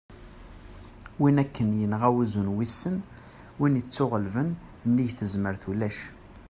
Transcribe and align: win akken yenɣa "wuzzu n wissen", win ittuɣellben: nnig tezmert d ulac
win 1.21 1.37
akken 1.43 1.69
yenɣa 1.79 2.09
"wuzzu 2.13 2.41
n 2.47 2.53
wissen", 2.57 2.97
win 3.59 3.79
ittuɣellben: 3.81 4.49
nnig 4.87 5.09
tezmert 5.17 5.61
d 5.67 5.69
ulac 5.71 5.99